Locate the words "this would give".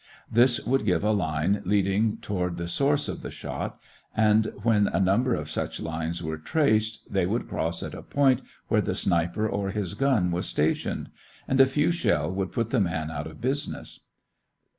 0.31-1.03